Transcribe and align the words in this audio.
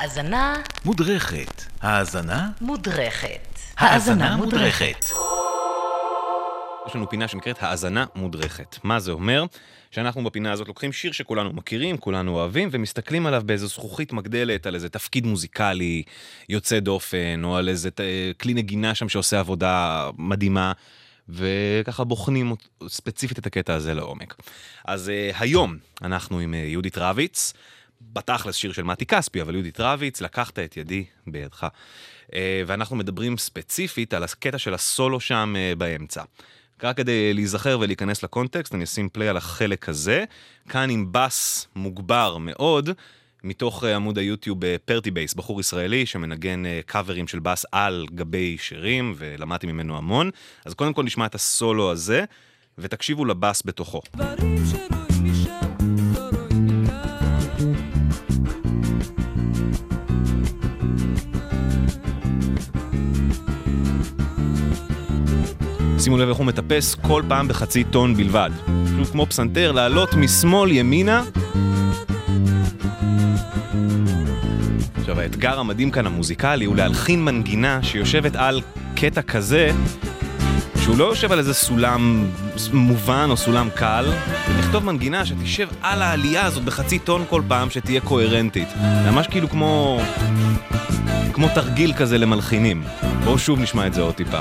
האזנה 0.00 0.54
מודרכת. 0.84 1.62
האזנה? 1.80 2.48
מודרכת. 2.60 3.58
האזנה 3.76 4.36
מודרכת. 4.36 5.04
יש 6.88 6.94
לנו 6.94 7.10
פינה 7.10 7.28
שנקראת 7.28 7.62
האזנה 7.62 8.04
מודרכת. 8.14 8.76
מה 8.82 9.00
זה 9.00 9.12
אומר? 9.12 9.44
שאנחנו 9.90 10.24
בפינה 10.24 10.52
הזאת 10.52 10.68
לוקחים 10.68 10.92
שיר 10.92 11.12
שכולנו 11.12 11.52
מכירים, 11.52 11.98
כולנו 11.98 12.34
אוהבים, 12.34 12.68
ומסתכלים 12.72 13.26
עליו 13.26 13.42
באיזו 13.46 13.66
זכוכית 13.66 14.12
מגדלת, 14.12 14.66
על 14.66 14.74
איזה 14.74 14.88
תפקיד 14.88 15.26
מוזיקלי 15.26 16.02
יוצא 16.48 16.80
דופן, 16.80 17.44
או 17.44 17.56
על 17.56 17.68
איזה 17.68 17.90
ת- 17.90 18.00
כלי 18.40 18.54
נגינה 18.54 18.94
שם 18.94 19.08
שעושה 19.08 19.40
עבודה 19.40 20.10
מדהימה, 20.18 20.72
וככה 21.28 22.04
בוחנים 22.04 22.54
ספציפית 22.88 23.38
את 23.38 23.46
הקטע 23.46 23.74
הזה 23.74 23.94
לעומק. 23.94 24.34
אז 24.84 25.08
uh, 25.32 25.36
היום 25.40 25.76
אנחנו 26.02 26.38
עם 26.38 26.54
uh, 26.54 26.56
יהודית 26.56 26.98
רביץ, 26.98 27.52
בתכלס 28.12 28.54
שיר 28.54 28.72
של 28.72 28.82
מתי 28.82 29.06
כספי, 29.06 29.42
אבל 29.42 29.54
יהודית 29.54 29.80
רביץ, 29.80 30.20
לקחת 30.20 30.58
את 30.58 30.76
ידי 30.76 31.04
בידך. 31.26 31.66
Uh, 32.26 32.34
ואנחנו 32.66 32.96
מדברים 32.96 33.38
ספציפית 33.38 34.14
על 34.14 34.24
הקטע 34.24 34.58
של 34.58 34.74
הסולו 34.74 35.20
שם 35.20 35.54
uh, 35.56 35.78
באמצע. 35.78 36.22
רק 36.82 36.96
כדי 36.96 37.34
להיזכר 37.34 37.78
ולהיכנס 37.80 38.22
לקונטקסט, 38.22 38.74
אני 38.74 38.84
אשים 38.84 39.08
play 39.08 39.28
על 39.28 39.36
החלק 39.36 39.88
הזה, 39.88 40.24
כאן 40.68 40.90
עם 40.90 41.08
בס 41.12 41.66
מוגבר 41.76 42.36
מאוד, 42.38 42.90
מתוך 43.44 43.84
אה, 43.84 43.96
עמוד 43.96 44.18
היוטיוב 44.18 44.58
Party 44.84 45.10
Bass, 45.10 45.34
בחור 45.34 45.60
ישראלי 45.60 46.06
שמנגן 46.06 46.62
קאברים 46.86 47.28
של 47.28 47.38
בס 47.38 47.66
על 47.72 48.06
גבי 48.14 48.56
שירים, 48.58 49.14
ולמדתי 49.16 49.66
ממנו 49.66 49.96
המון. 49.96 50.30
אז 50.64 50.74
קודם 50.74 50.92
כל 50.92 51.04
נשמע 51.04 51.26
את 51.26 51.34
הסולו 51.34 51.90
הזה, 51.90 52.24
ותקשיבו 52.78 53.24
לבס 53.24 53.62
בתוכו. 53.66 54.00
דברים 54.16 54.56
שרואים 54.70 55.03
שימו 66.04 66.16
לב 66.18 66.28
איך 66.28 66.36
הוא 66.36 66.46
מטפס 66.46 66.94
כל 66.94 67.22
פעם 67.28 67.48
בחצי 67.48 67.84
טון 67.84 68.16
בלבד. 68.16 68.50
פשוט 68.84 69.12
כמו 69.12 69.26
פסנתר, 69.26 69.72
לעלות 69.72 70.14
משמאל 70.14 70.72
ימינה. 70.72 71.22
עכשיו, 75.00 75.20
האתגר 75.20 75.60
המדהים 75.60 75.90
כאן 75.90 76.06
המוזיקלי 76.06 76.64
הוא 76.64 76.76
להלחין 76.76 77.24
מנגינה 77.24 77.82
שיושבת 77.82 78.36
על 78.36 78.60
קטע 78.94 79.22
כזה, 79.22 79.70
שהוא 80.82 80.98
לא 80.98 81.04
יושב 81.04 81.32
על 81.32 81.38
איזה 81.38 81.54
סולם 81.54 82.26
מובן 82.72 83.26
או 83.30 83.36
סולם 83.36 83.68
קל, 83.74 84.12
ולכתוב 84.48 84.84
מנגינה 84.84 85.26
שתשב 85.26 85.68
על 85.82 86.02
העלייה 86.02 86.46
הזאת 86.46 86.64
בחצי 86.64 86.98
טון 86.98 87.24
כל 87.30 87.42
פעם, 87.48 87.70
שתהיה 87.70 88.00
קוהרנטית. 88.00 88.68
זה 89.04 89.10
ממש 89.10 89.26
כאילו 89.26 89.48
כמו... 89.48 90.00
כמו 91.32 91.48
תרגיל 91.54 91.92
כזה 91.92 92.18
למלחינים. 92.18 92.82
בואו 93.24 93.38
שוב 93.38 93.60
נשמע 93.60 93.86
את 93.86 93.94
זה 93.94 94.00
עוד 94.02 94.14
טיפה. 94.14 94.38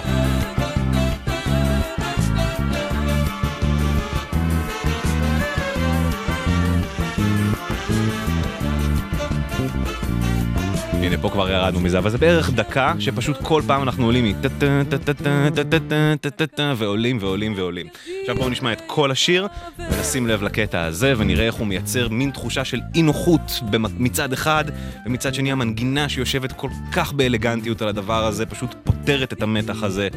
הנה, 10.94 11.18
פה 11.18 11.30
כבר 11.30 11.50
ירדנו 11.50 11.80
מזה, 11.80 11.98
אבל 11.98 12.10
זה 12.10 12.18
בערך 12.18 12.50
דקה 12.50 12.94
שפשוט 13.00 13.38
כל 13.42 13.62
פעם 13.68 13.84
אנחנו 13.84 14.06
עולים 14.06 14.26
מטה-טה-טה-טה-טה-טה-טה-טה 14.26 16.74
ועולים 16.78 17.18
ועולים 17.22 17.54
ועולים. 17.58 17.88
עכשיו 18.22 18.36
בואו 18.36 18.50
נשמע 18.50 18.74
את 18.74 18.82
כל 18.88 19.12
השיר 19.12 19.48
ונשים 19.80 20.28
לב 20.28 20.44
לקטע 20.44 20.82
הזה 20.82 21.14
ונראה 21.18 21.46
איך 21.46 21.56
הוא 21.56 21.68
מייצר 21.68 22.10
מין 22.10 22.32
תחושה 22.32 22.66
של 22.66 22.80
אי 22.96 23.02
נוחות 23.02 23.62
מצד 23.98 24.34
אחד 24.34 24.66
ומצד 25.06 25.34
שני 25.34 25.52
המנגינה 25.52 26.10
שיושבת 26.10 26.52
כל 26.52 26.70
כך 26.92 27.14
באלגנטיות 27.14 27.82
על 27.82 27.88
הדבר 27.88 28.26
הזה 28.26 28.46
פשוט 28.46 28.76
פותרת 28.84 29.34
את 29.34 29.42
המתח 29.42 29.84
הזה. 29.84 30.08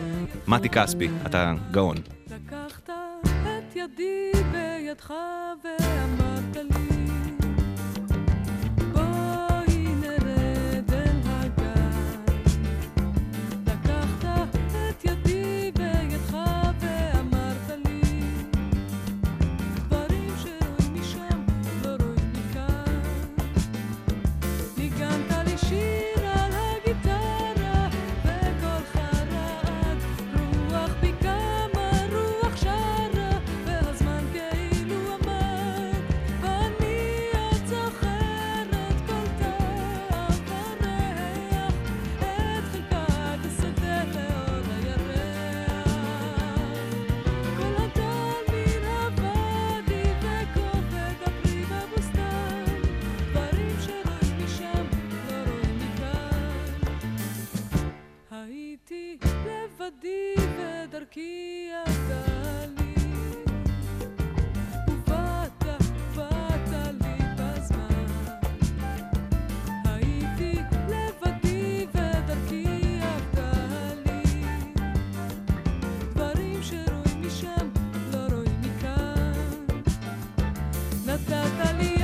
מתי 0.46 0.68
כספי, 0.68 1.08
אתה 1.26 1.54
גאון. 1.70 1.96
לקחת 2.26 2.90
את 3.42 3.76
ידי 3.76 4.30
בידך 4.52 5.12
ואמרת 5.64 5.85
ודרכי 60.88 61.68
ידעה 61.70 62.66
לי 62.78 62.94
ובאת, 64.88 65.64
באת 66.16 66.70
לי 67.00 67.24
בזמן. 67.36 68.06
הייתי 69.84 70.60
לבדי 70.88 71.86
ודרכי 71.94 72.64
ידעה 72.92 73.94
לי 74.04 74.22
דברים 76.14 76.62
שרואים 76.62 77.22
משם 77.26 77.68
לא 78.12 78.26
רואים 78.32 78.60
מכאן. 78.60 79.32
נתת 81.06 81.74
לי 81.78 81.95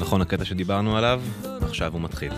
נכון 0.00 0.20
הקטע 0.20 0.44
שדיברנו 0.44 0.96
עליו? 0.96 1.22
עכשיו 1.62 1.92
הוא 1.92 2.00
מתחיל. 2.00 2.32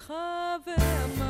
אותך 0.00 0.12
ואמר 0.66 1.29